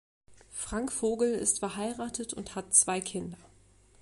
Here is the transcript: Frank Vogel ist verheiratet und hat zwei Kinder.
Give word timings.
Frank 0.49 0.91
Vogel 0.91 1.31
ist 1.35 1.59
verheiratet 1.59 2.33
und 2.33 2.55
hat 2.55 2.73
zwei 2.73 3.01
Kinder. 3.01 3.37